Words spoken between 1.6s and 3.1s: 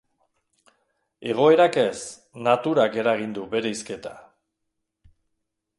ez, naturak